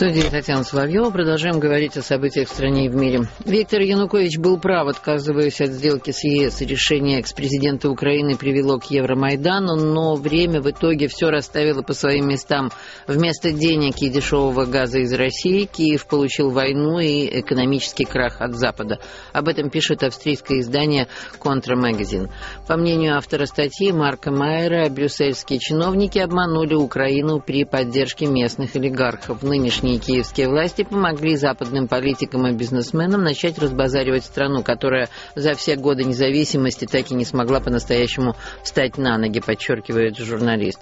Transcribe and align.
студии 0.00 0.22
Татьяна 0.22 0.64
Соловьева. 0.64 1.10
Продолжаем 1.10 1.60
говорить 1.60 1.94
о 1.98 2.00
событиях 2.00 2.48
в 2.48 2.52
стране 2.52 2.86
и 2.86 2.88
в 2.88 2.94
мире. 2.94 3.28
Виктор 3.44 3.82
Янукович 3.82 4.38
был 4.38 4.58
прав, 4.58 4.88
отказываясь 4.88 5.60
от 5.60 5.72
сделки 5.72 6.10
с 6.10 6.24
ЕС. 6.24 6.62
Решение 6.62 7.18
экс-президента 7.18 7.90
Украины 7.90 8.34
привело 8.34 8.78
к 8.78 8.84
Евромайдану, 8.84 9.76
но 9.76 10.14
время 10.14 10.62
в 10.62 10.70
итоге 10.70 11.06
все 11.08 11.28
расставило 11.28 11.82
по 11.82 11.92
своим 11.92 12.28
местам. 12.28 12.70
Вместо 13.06 13.52
денег 13.52 14.00
и 14.00 14.08
дешевого 14.08 14.64
газа 14.64 15.00
из 15.00 15.12
России 15.12 15.66
Киев 15.66 16.06
получил 16.06 16.48
войну 16.48 16.98
и 16.98 17.38
экономический 17.38 18.06
крах 18.06 18.40
от 18.40 18.54
Запада. 18.54 19.00
Об 19.34 19.48
этом 19.48 19.68
пишет 19.68 20.02
австрийское 20.02 20.60
издание 20.60 21.08
«Контра 21.38 21.76
Магазин». 21.76 22.30
По 22.66 22.78
мнению 22.78 23.18
автора 23.18 23.44
статьи 23.44 23.92
Марка 23.92 24.30
Майера, 24.30 24.88
брюссельские 24.88 25.58
чиновники 25.58 26.18
обманули 26.18 26.72
Украину 26.72 27.38
при 27.38 27.64
поддержке 27.64 28.24
местных 28.24 28.74
олигархов. 28.76 29.42
Нынешний 29.42 29.89
Нынешние 29.90 30.16
киевские 30.16 30.48
власти 30.48 30.84
помогли 30.84 31.34
западным 31.34 31.88
политикам 31.88 32.46
и 32.46 32.52
бизнесменам 32.52 33.24
начать 33.24 33.58
разбазаривать 33.58 34.24
страну, 34.24 34.62
которая 34.62 35.08
за 35.34 35.54
все 35.54 35.74
годы 35.74 36.04
независимости 36.04 36.86
так 36.86 37.10
и 37.10 37.14
не 37.14 37.24
смогла 37.24 37.58
по-настоящему 37.58 38.36
встать 38.62 38.98
на 38.98 39.18
ноги, 39.18 39.40
подчеркивает 39.40 40.16
журналист. 40.16 40.78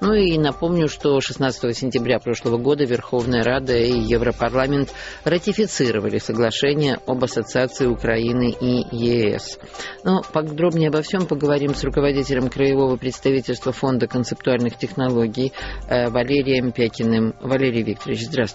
Ну 0.00 0.14
и 0.14 0.38
напомню, 0.38 0.88
что 0.88 1.20
16 1.20 1.76
сентября 1.76 2.18
прошлого 2.18 2.56
года 2.56 2.84
Верховная 2.84 3.42
Рада 3.42 3.76
и 3.76 3.92
Европарламент 3.92 4.88
ратифицировали 5.24 6.16
соглашение 6.18 6.98
об 7.06 7.22
ассоциации 7.24 7.86
Украины 7.86 8.54
и 8.58 8.86
ЕС. 8.90 9.58
Но 10.02 10.22
подробнее 10.32 10.88
обо 10.88 11.02
всем 11.02 11.26
поговорим 11.26 11.74
с 11.74 11.84
руководителем 11.84 12.48
краевого 12.48 12.96
представительства 12.96 13.72
Фонда 13.72 14.06
концептуальных 14.06 14.78
технологий 14.78 15.52
э, 15.88 16.08
Валерием 16.08 16.72
Пякиным. 16.72 17.34
Валерий 17.40 17.82
Викторович, 17.82 18.20
здравствуйте. 18.22 18.45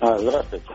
А, 0.00 0.18
здравствуйте. 0.18 0.66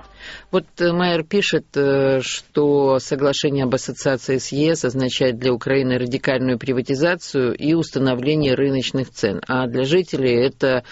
Вот 0.52 0.66
э, 0.80 0.92
Майер 0.92 1.23
пишет, 1.23 1.66
э, 1.75 2.20
что 2.22 3.00
соглашение 3.00 3.66
об 3.66 3.75
ассоциации 3.75 4.38
с 4.38 4.52
ЕС 4.52 4.86
означает 4.86 5.38
для 5.38 5.53
Украины 5.53 5.97
радикальную 5.97 6.58
приватизацию 6.58 7.53
и 7.53 7.73
установление 7.73 8.56
рыночных 8.56 9.09
цен, 9.09 9.42
а 9.47 9.67
для 9.67 9.84
жителей 9.84 10.36
это 10.45 10.84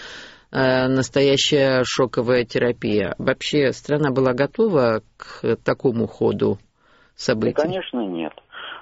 э, 0.51 0.87
настоящая 0.87 1.83
шоковая 1.85 2.45
терапия. 2.45 3.15
Вообще 3.17 3.71
страна 3.73 4.11
была 4.11 4.33
готова 4.33 5.01
к 5.17 5.57
такому 5.63 6.07
ходу 6.07 6.59
событий? 7.15 7.55
Да, 7.55 7.63
конечно, 7.63 7.99
нет. 7.99 8.33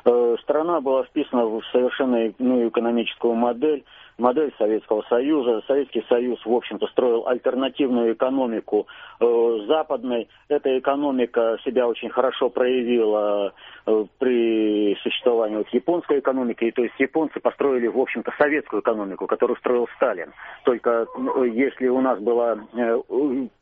Страна 0.03 0.81
была 0.81 1.03
вписана 1.03 1.45
в 1.45 1.61
совершенно 1.71 2.27
иную 2.27 2.69
экономическую 2.69 3.35
модель, 3.35 3.83
модель 4.17 4.53
Советского 4.57 5.03
Союза. 5.09 5.61
Советский 5.67 6.03
Союз, 6.07 6.39
в 6.45 6.53
общем-то, 6.53 6.88
строил 6.88 7.27
альтернативную 7.27 8.13
экономику 8.13 8.88
э, 9.19 9.57
западной. 9.67 10.29
Эта 10.47 10.77
экономика 10.77 11.57
себя 11.66 11.88
очень 11.88 12.09
хорошо 12.09 12.49
проявила 12.49 13.53
э, 13.85 14.05
при 14.19 14.95
существовании 15.02 15.57
вот, 15.57 15.69
японской 15.69 16.19
экономики. 16.19 16.66
И, 16.66 16.72
то 16.72 16.83
есть 16.83 16.95
японцы 16.99 17.39
построили, 17.39 17.88
в 17.88 17.99
общем-то, 17.99 18.31
советскую 18.38 18.81
экономику, 18.81 19.27
которую 19.27 19.57
строил 19.57 19.88
Сталин. 19.95 20.31
Только 20.63 21.05
э, 21.16 21.47
если 21.49 21.88
у 21.88 22.02
нас 22.02 22.19
была 22.19 22.57
э, 22.73 23.02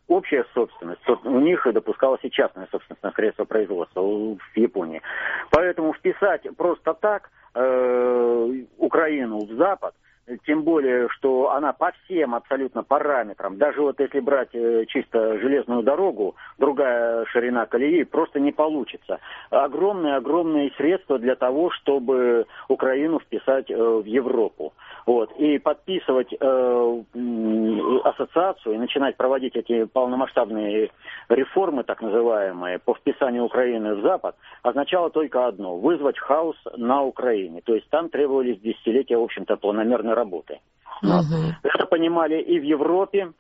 общая 0.10 0.46
собственность, 0.54 1.02
то 1.04 1.20
у 1.24 1.40
них 1.40 1.66
допускалась 1.72 2.20
и 2.24 2.32
частная 2.32 2.68
собственность 2.72 3.04
на 3.04 3.12
средства 3.12 3.46
производства 3.46 4.02
в 4.02 4.40
Японии. 4.56 5.02
Поэтому 5.60 5.92
вписать 5.92 6.48
просто 6.56 6.94
так 6.94 7.30
э, 7.54 8.64
Украину 8.78 9.40
в 9.40 9.54
Запад– 9.58 9.94
тем 10.46 10.64
более, 10.64 11.10
что 11.10 11.52
она 11.52 11.74
по 11.74 11.92
всем 11.92 12.36
абсолютно 12.36 12.84
параметрам, 12.84 13.58
даже 13.58 13.82
вот 13.82 14.00
если 14.00 14.20
брать 14.20 14.50
э, 14.54 14.86
чисто 14.88 15.40
железную 15.40 15.84
дорогу, 15.84 16.36
другая 16.58 17.26
ширина 17.26 17.66
колеи 17.66 18.04
просто 18.04 18.40
не 18.40 18.52
получится. 18.52 19.20
Огромные-огромные 19.50 20.72
средства 20.78 21.18
для 21.20 21.36
того, 21.36 21.72
чтобы 21.72 22.46
Украину 22.68 23.20
вписать 23.20 23.70
э, 23.72 23.76
в 23.76 24.06
Европу. 24.06 24.74
Вот. 25.06 25.32
И 25.38 25.58
подписывать 25.58 26.34
э, 26.40 27.04
ассоциацию 28.04 28.76
и 28.76 28.78
начинать 28.78 29.18
проводить 29.18 29.56
эти 29.56 29.86
полномасштабные 29.86 30.92
реформы, 31.30 31.84
так 31.84 32.02
называемые, 32.02 32.80
по 32.80 32.94
вписанию 32.94 33.46
Украины 33.46 33.96
в 33.96 34.02
Запад, 34.02 34.36
означало 34.62 35.10
только 35.10 35.48
одно– 35.48 35.78
вызвать 35.80 36.20
хаос 36.20 36.58
на 36.76 37.04
Украине. 37.04 37.62
То 37.62 37.74
есть 37.74 37.90
там 37.90 38.10
требовались 38.10 38.60
десятилетия, 38.60 39.18
в 39.18 39.24
общем-то, 39.24 39.58
планомерной 39.58 40.14
работы. 40.20 40.60
Угу. 41.02 41.40
Это 41.64 41.86
понимали 41.86 42.42
и 42.42 42.60
в 42.60 42.64
Европе, 42.64 43.32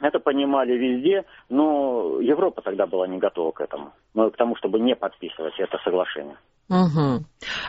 это 0.00 0.18
понимали 0.18 0.72
везде, 0.72 1.24
но 1.48 2.20
Европа 2.20 2.60
тогда 2.60 2.86
была 2.86 3.06
не 3.06 3.18
готова 3.18 3.52
к 3.52 3.60
этому, 3.60 3.92
ну, 4.14 4.30
к 4.30 4.36
тому, 4.36 4.56
чтобы 4.56 4.80
не 4.80 4.96
подписывать 4.96 5.54
это 5.58 5.78
соглашение. 5.84 6.36
Угу. 6.68 7.24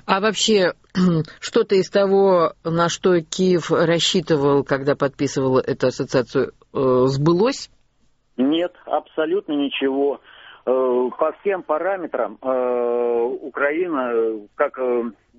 А 0.07 0.19
вообще, 0.19 0.73
что-то 1.39 1.75
из 1.75 1.89
того, 1.89 2.53
на 2.63 2.89
что 2.89 3.21
Киев 3.21 3.71
рассчитывал, 3.71 4.63
когда 4.63 4.95
подписывал 4.95 5.59
эту 5.59 5.87
ассоциацию, 5.87 6.53
э, 6.73 6.79
сбылось? 7.07 7.69
Нет, 8.37 8.73
абсолютно 8.85 9.53
ничего. 9.53 10.19
Э, 10.65 11.09
по 11.19 11.33
всем 11.39 11.61
параметрам 11.61 12.39
э, 12.41 13.37
Украина, 13.41 14.39
как 14.55 14.79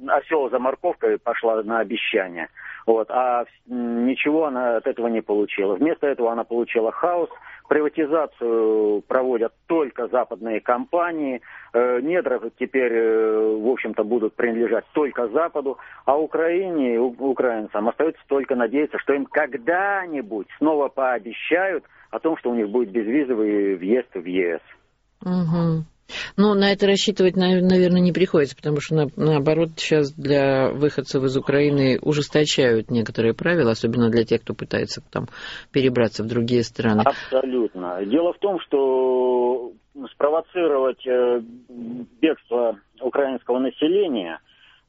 осел 0.08 0.50
за 0.50 0.58
морковкой, 0.58 1.18
пошла 1.18 1.62
на 1.62 1.80
обещание. 1.80 2.48
Вот, 2.86 3.10
а 3.10 3.44
ничего 3.66 4.46
она 4.46 4.76
от 4.76 4.86
этого 4.86 5.08
не 5.08 5.22
получила. 5.22 5.74
Вместо 5.74 6.06
этого 6.06 6.32
она 6.32 6.44
получила 6.44 6.92
хаос, 6.92 7.30
Приватизацию 7.68 9.02
проводят 9.08 9.54
только 9.66 10.06
западные 10.08 10.60
компании. 10.60 11.40
Э, 11.72 11.98
недра 12.02 12.38
теперь, 12.58 12.92
э, 12.92 13.56
в 13.56 13.66
общем-то, 13.68 14.04
будут 14.04 14.34
принадлежать 14.34 14.84
только 14.92 15.28
Западу. 15.28 15.78
А 16.04 16.18
Украине, 16.18 17.00
украинцам 17.00 17.88
остается 17.88 18.20
только 18.28 18.54
надеяться, 18.54 18.98
что 18.98 19.14
им 19.14 19.24
когда-нибудь 19.24 20.46
снова 20.58 20.88
пообещают 20.88 21.84
о 22.10 22.18
том, 22.18 22.36
что 22.36 22.50
у 22.50 22.54
них 22.54 22.68
будет 22.68 22.90
безвизовый 22.90 23.76
въезд 23.76 24.14
в 24.14 24.26
ЕС. 24.26 24.60
Угу. 25.22 25.84
Ну, 26.36 26.54
на 26.54 26.72
это 26.72 26.86
рассчитывать, 26.86 27.36
наверное, 27.36 28.00
не 28.00 28.12
приходится, 28.12 28.56
потому 28.56 28.80
что, 28.80 29.06
наоборот, 29.16 29.70
сейчас 29.76 30.12
для 30.12 30.70
выходцев 30.70 31.22
из 31.24 31.36
Украины 31.36 31.98
ужесточают 32.00 32.90
некоторые 32.90 33.34
правила, 33.34 33.70
особенно 33.70 34.10
для 34.10 34.24
тех, 34.24 34.42
кто 34.42 34.54
пытается 34.54 35.02
там 35.10 35.26
перебраться 35.72 36.22
в 36.22 36.26
другие 36.26 36.62
страны. 36.62 37.02
Абсолютно. 37.04 38.04
Дело 38.04 38.32
в 38.32 38.38
том, 38.38 38.60
что 38.60 39.72
спровоцировать 40.12 41.06
э, 41.06 41.40
бегство 42.20 42.78
украинского 43.00 43.58
населения, 43.58 44.40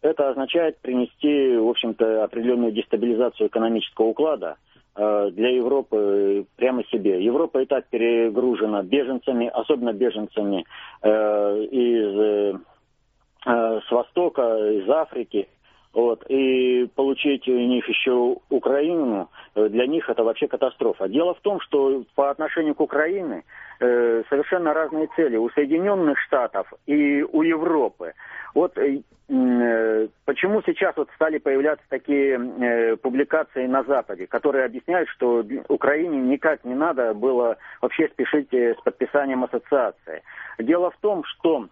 это 0.01 0.29
означает 0.29 0.79
принести, 0.79 1.57
в 1.57 1.69
общем-то, 1.69 2.23
определенную 2.23 2.71
дестабилизацию 2.71 3.47
экономического 3.47 4.07
уклада– 4.07 4.55
для 4.95 5.49
Европы 5.49 6.45
прямо 6.55 6.83
себе. 6.85 7.23
Европа 7.23 7.61
и 7.61 7.65
так 7.65 7.87
перегружена 7.87 8.81
беженцами, 8.83 9.47
особенно 9.47 9.91
беженцами 9.91 10.65
э, 11.01 11.63
из, 11.71 12.19
э, 12.19 13.81
с 13.87 13.91
Востока, 13.91 14.41
из 14.71 14.89
Африки. 14.89 15.47
Вот. 15.95 16.25
И 16.27 16.89
получить 16.93 17.47
у 17.47 17.57
них 17.57 17.87
еще 17.87 18.35
Украину, 18.49 19.29
для 19.55 19.87
них 19.87 20.09
это 20.09 20.25
вообще 20.25 20.49
катастрофа. 20.49 21.07
Дело 21.07 21.33
в 21.33 21.39
том, 21.39 21.61
что 21.61 22.03
по 22.15 22.29
отношению 22.29 22.75
к 22.75 22.81
Украине 22.81 23.43
э, 23.79 24.23
совершенно 24.29 24.73
разные 24.73 25.07
цели 25.15 25.37
у 25.37 25.49
Соединенных 25.51 26.19
Штатов 26.19 26.71
и 26.85 27.23
у 27.23 27.41
Европы. 27.43 28.13
Вот 28.53 28.77
э, 28.77 29.03
э, 29.29 30.07
почему 30.25 30.61
сейчас 30.65 30.97
вот 30.97 31.07
стали 31.15 31.37
появляться 31.37 31.85
такие 31.87 32.37
э, 32.37 32.97
публикации 32.97 33.65
на 33.65 33.83
Западе, 33.83 34.27
которые 34.27 34.65
объясняют, 34.65 35.07
что 35.07 35.45
Украине 35.69 36.17
никак 36.17 36.65
не 36.65 36.75
надо 36.75 37.13
было 37.13 37.55
вообще 37.81 38.09
спешить 38.09 38.53
с 38.53 38.81
подписанием 38.83 39.45
ассоциации. 39.45 40.23
Дело 40.59 40.91
в 40.91 40.97
том, 40.97 41.23
что, 41.23 41.69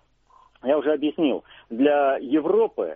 я 0.63 0.77
уже 0.77 0.93
объяснил, 0.93 1.43
для 1.69 2.15
Европы 2.21 2.95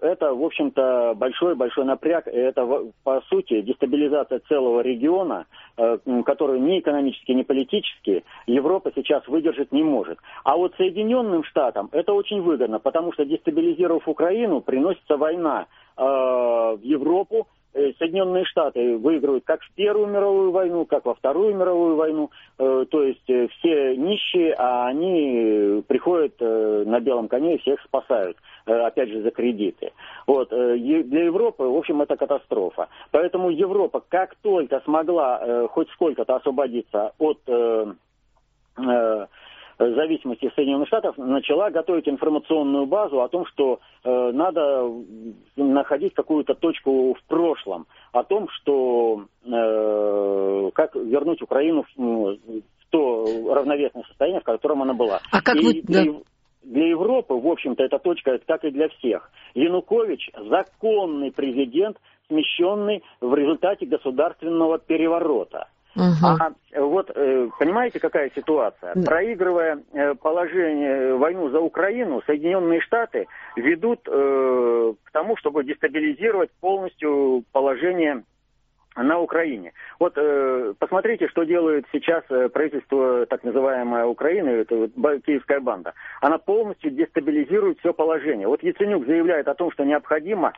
это, 0.00 0.34
в 0.34 0.44
общем-то, 0.44 1.14
большой-большой 1.16 1.84
напряг. 1.84 2.26
Это, 2.26 2.66
по 3.04 3.20
сути, 3.28 3.60
дестабилизация 3.62 4.40
целого 4.48 4.80
региона, 4.80 5.46
э, 5.76 5.98
который 6.24 6.60
ни 6.60 6.78
экономически, 6.78 7.32
ни 7.32 7.42
политически 7.42 8.24
Европа 8.46 8.92
сейчас 8.94 9.26
выдержать 9.28 9.72
не 9.72 9.82
может. 9.82 10.18
А 10.44 10.56
вот 10.56 10.74
Соединенным 10.76 11.44
Штатам 11.44 11.88
это 11.92 12.12
очень 12.12 12.40
выгодно, 12.42 12.78
потому 12.78 13.12
что 13.12 13.24
дестабилизировав 13.24 14.08
Украину, 14.08 14.60
приносится 14.60 15.16
война 15.16 15.66
э, 15.96 16.02
в 16.02 16.80
Европу, 16.82 17.46
Соединенные 17.98 18.44
Штаты 18.44 18.96
выигрывают 18.96 19.44
как 19.44 19.62
в 19.62 19.70
Первую 19.74 20.08
мировую 20.08 20.50
войну, 20.50 20.84
как 20.84 21.04
во 21.04 21.14
Вторую 21.14 21.54
мировую 21.54 21.96
войну. 21.96 22.30
То 22.56 23.02
есть 23.02 23.24
все 23.24 23.96
нищие, 23.96 24.54
а 24.58 24.86
они 24.88 25.82
приходят 25.86 26.40
на 26.40 27.00
белом 27.00 27.28
коне 27.28 27.54
и 27.54 27.58
всех 27.58 27.80
спасают 27.82 28.36
опять 28.66 29.08
же, 29.08 29.22
за 29.22 29.30
кредиты. 29.30 29.92
Вот. 30.26 30.50
Для 30.50 31.24
Европы, 31.24 31.64
в 31.64 31.76
общем, 31.76 32.02
это 32.02 32.16
катастрофа. 32.16 32.88
Поэтому 33.12 33.50
Европа, 33.50 34.02
как 34.08 34.34
только 34.42 34.80
смогла 34.80 35.68
хоть 35.68 35.88
сколько-то 35.90 36.36
освободиться 36.36 37.12
от 37.18 37.38
зависимости 39.78 40.50
Соединенных 40.54 40.88
Штатов 40.88 41.16
начала 41.16 41.70
готовить 41.70 42.08
информационную 42.08 42.86
базу 42.86 43.22
о 43.22 43.28
том, 43.28 43.46
что 43.46 43.80
э, 44.04 44.30
надо 44.32 44.90
находить 45.56 46.14
какую-то 46.14 46.54
точку 46.54 47.14
в 47.14 47.22
прошлом, 47.28 47.86
о 48.12 48.24
том, 48.24 48.48
что 48.50 49.26
э, 49.44 50.70
как 50.74 50.96
вернуть 50.96 51.42
Украину 51.42 51.84
в, 51.84 51.98
в 51.98 52.62
то 52.90 53.54
равновесное 53.54 54.02
состояние, 54.04 54.40
в 54.40 54.44
котором 54.44 54.82
она 54.82 54.94
была. 54.94 55.20
А 55.30 55.42
как 55.42 55.56
и, 55.56 55.66
вы... 55.66 55.82
Для, 55.82 56.02
для 56.62 56.88
Европы, 56.88 57.34
в 57.34 57.46
общем-то, 57.46 57.82
эта 57.82 57.98
точка, 57.98 58.38
как 58.46 58.64
и 58.64 58.70
для 58.70 58.88
всех. 58.88 59.30
Янукович– 59.54 60.30
законный 60.48 61.30
президент, 61.30 61.98
смещенный 62.28 63.02
в 63.20 63.34
результате 63.34 63.86
государственного 63.86 64.78
переворота. 64.78 65.68
Угу. 65.96 66.26
А 66.40 66.52
вот 66.76 67.10
э, 67.14 67.48
понимаете, 67.58 67.98
какая 67.98 68.30
ситуация? 68.34 68.94
Проигрывая 69.04 69.82
э, 69.92 70.14
положение, 70.14 71.14
войну 71.14 71.50
за 71.50 71.60
Украину, 71.60 72.22
Соединенные 72.26 72.80
Штаты 72.80 73.26
ведут 73.56 74.06
э, 74.06 74.94
к 75.04 75.10
тому, 75.12 75.36
чтобы 75.36 75.64
дестабилизировать 75.64 76.50
полностью 76.60 77.44
положение 77.52 78.22
на 78.96 79.18
Украине. 79.18 79.72
Вот 79.98 80.14
э, 80.16 80.74
посмотрите, 80.78 81.28
что 81.28 81.44
делает 81.44 81.86
сейчас 81.92 82.24
правительство 82.52 83.26
так 83.26 83.44
называемой 83.44 84.04
Украины, 84.04 84.48
это 84.50 84.76
вот 84.76 85.22
киевская 85.24 85.60
банда. 85.60 85.94
Она 86.20 86.38
полностью 86.38 86.90
дестабилизирует 86.90 87.78
все 87.80 87.92
положение. 87.92 88.48
Вот 88.48 88.62
Яценюк 88.62 89.06
заявляет 89.06 89.48
о 89.48 89.54
том, 89.54 89.70
что 89.72 89.84
необходимо 89.84 90.48
э, 90.48 90.52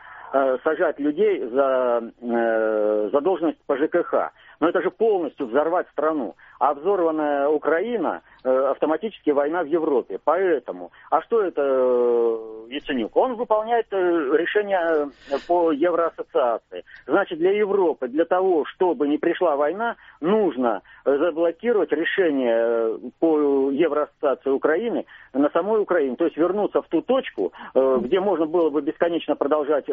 сажать 0.63 0.99
людей 1.01 1.45
за 1.49 2.03
э, 2.21 3.11
задолженность 3.13 3.59
по 3.67 3.77
ЖКХ. 3.77 4.33
Но 4.61 4.69
это 4.69 4.83
же 4.83 4.91
полностью 4.91 5.47
взорвать 5.47 5.89
страну. 5.89 6.37
А 6.59 6.75
взорванная 6.75 7.49
Украина 7.49 8.23
э, 8.23 8.30
автоматически 8.45 9.31
война 9.31 9.63
в 9.63 9.67
Европе. 9.67 10.19
Поэтому, 10.23 10.91
а 11.11 11.21
что 11.23 11.43
это 11.43 11.63
э, 11.63 12.67
Яценюк? 12.71 13.17
Он 13.17 13.35
выполняет 13.35 13.87
э, 13.91 13.97
решение 13.97 15.11
по 15.47 15.73
Евроассоциации. 15.73 16.85
Значит, 17.07 17.39
для 17.39 17.53
Европы, 17.53 18.09
для 18.09 18.25
того, 18.25 18.65
чтобы 18.67 19.09
не 19.09 19.19
пришла 19.19 19.57
война, 19.57 19.97
нужно 20.21 20.83
заблокировать 21.05 21.93
решение 21.93 22.99
по 23.19 23.71
Евроассоциации 23.71 24.51
Украины 24.51 25.05
на 25.33 25.51
самой 25.51 25.81
Украине. 25.81 26.17
То 26.17 26.25
есть 26.25 26.37
вернуться 26.37 26.83
в 26.83 26.89
ту 26.89 27.03
точку, 27.03 27.53
где 27.75 28.21
можно 28.21 28.47
было 28.47 28.71
бы 28.71 28.83
бесконечно 28.83 29.37
продолжать... 29.37 29.87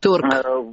Торг. 0.00 0.24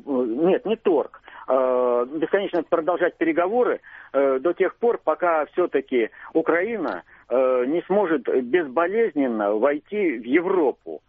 Нет, 0.06 0.66
не 0.66 0.76
торг. 0.76 1.22
Э, 1.48 2.06
бесконечно 2.08 2.64
продолжать 2.64 3.18
переговоры 3.18 3.80
э, 4.14 4.40
до 4.40 4.54
тех 4.54 4.76
пор, 4.78 5.00
пока 5.04 5.46
все-таки 5.54 6.10
Украина 6.34 7.04
э, 7.30 7.66
не 7.68 7.84
сможет 7.84 8.24
безболезненно 8.24 9.54
войти 9.54 10.18
в 10.18 10.24
Европу. 10.24 11.02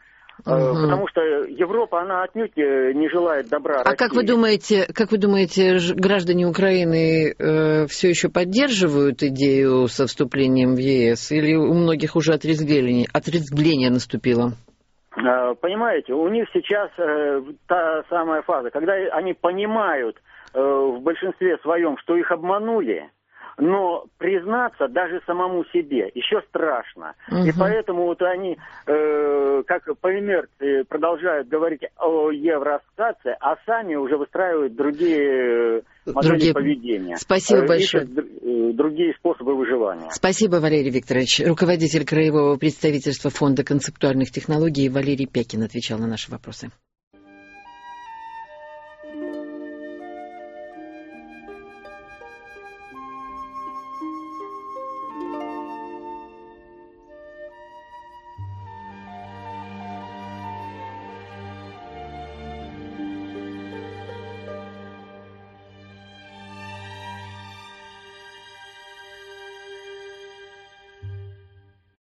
Угу. 0.44 0.44
Потому 0.44 1.08
что 1.08 1.22
Европа, 1.22 2.02
она 2.02 2.22
отнюдь 2.22 2.54
не 2.56 3.08
желает 3.08 3.48
добра. 3.48 3.80
А 3.80 3.84
России. 3.84 3.96
как 3.96 4.12
вы 4.12 4.24
думаете, 4.24 4.86
как 4.92 5.10
вы 5.10 5.16
думаете, 5.16 5.78
граждане 5.94 6.46
Украины 6.46 7.32
э, 7.32 7.86
все 7.86 8.10
еще 8.10 8.28
поддерживают 8.28 9.22
идею 9.22 9.88
со 9.88 10.06
вступлением 10.06 10.74
в 10.74 10.78
ЕС, 10.78 11.32
или 11.32 11.54
у 11.54 11.72
многих 11.72 12.16
уже 12.16 12.34
отрезвление, 12.34 13.06
отрезвление 13.10 13.88
наступило? 13.88 14.52
Понимаете, 15.16 16.12
у 16.12 16.28
них 16.28 16.48
сейчас 16.52 16.90
э, 16.98 17.42
та 17.66 18.04
самая 18.10 18.42
фаза, 18.42 18.70
когда 18.70 18.92
они 18.92 19.32
понимают, 19.32 20.18
Э, 20.56 20.60
в 20.60 21.02
большинстве 21.02 21.58
своем, 21.58 21.98
что 21.98 22.16
их 22.16 22.32
обманули, 22.32 23.10
но 23.58 24.04
признаться 24.18 24.88
даже 24.88 25.20
самому 25.26 25.64
себе 25.66 26.10
еще 26.14 26.42
страшно. 26.48 27.14
Угу. 27.30 27.46
И 27.46 27.52
поэтому 27.58 28.04
вот 28.04 28.20
они, 28.22 28.58
э, 28.86 29.62
как 29.66 29.84
по 29.98 30.18
инерции, 30.18 30.82
продолжают 30.82 31.48
говорить 31.48 31.82
о 31.98 32.30
евроассоциации, 32.30 33.36
а 33.40 33.56
сами 33.64 33.94
уже 33.94 34.16
выстраивают 34.16 34.74
другие 34.74 35.82
модели 36.06 36.32
другие... 36.32 36.54
поведения. 36.54 37.16
Спасибо 37.16 37.60
э, 37.60 37.66
большое. 37.66 38.04
Э, 38.04 38.72
другие 38.72 39.14
способы 39.14 39.56
выживания. 39.56 40.10
Спасибо, 40.10 40.56
Валерий 40.56 40.90
Викторович. 40.90 41.42
Руководитель 41.46 42.04
Краевого 42.04 42.56
представительства 42.56 43.30
Фонда 43.30 43.64
концептуальных 43.64 44.30
технологий 44.30 44.88
Валерий 44.88 45.26
Пекин 45.26 45.62
отвечал 45.62 45.98
на 45.98 46.06
наши 46.06 46.30
вопросы. 46.30 46.70